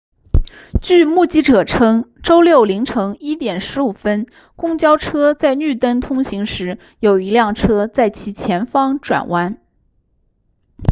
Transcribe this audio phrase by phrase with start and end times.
[0.81, 9.59] 据目击者称周六凌晨1点15分公交车在绿灯通行时有一辆车在其前方转弯